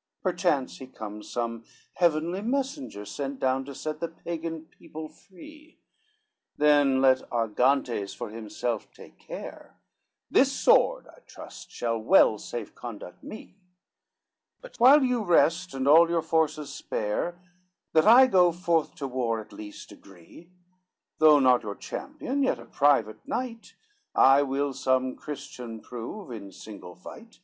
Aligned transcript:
XIII 0.00 0.32
"Perchance 0.32 0.78
he 0.78 0.86
comes 0.86 1.28
some 1.30 1.62
heavenly 1.92 2.40
messenger, 2.40 3.04
Sent 3.04 3.38
down 3.38 3.66
to 3.66 3.74
set 3.74 4.00
the 4.00 4.08
Pagan 4.08 4.62
people 4.64 5.10
free, 5.10 5.76
Then 6.56 7.02
let 7.02 7.30
Argantes 7.30 8.14
for 8.14 8.30
himself 8.30 8.90
take 8.94 9.18
care, 9.18 9.76
This 10.30 10.50
sword, 10.50 11.06
I 11.14 11.20
trust, 11.26 11.70
shall 11.70 11.98
well 11.98 12.38
safe 12.38 12.74
conduct 12.74 13.22
me: 13.22 13.58
But 14.62 14.80
while 14.80 15.02
you 15.04 15.22
rest 15.22 15.74
and 15.74 15.86
all 15.86 16.08
your 16.08 16.22
forces 16.22 16.72
spare, 16.72 17.38
That 17.92 18.06
I 18.08 18.26
go 18.26 18.52
forth 18.52 18.94
to 18.94 19.06
war 19.06 19.38
at 19.38 19.52
least 19.52 19.92
agree; 19.92 20.48
Though 21.18 21.40
not 21.40 21.62
your 21.62 21.74
champion, 21.76 22.42
yet 22.42 22.58
a 22.58 22.64
private 22.64 23.28
knight, 23.28 23.74
I 24.14 24.44
will 24.44 24.72
some 24.72 25.14
Christian 25.14 25.78
prove 25.78 26.30
in 26.30 26.52
single 26.52 26.94
fight." 26.94 27.40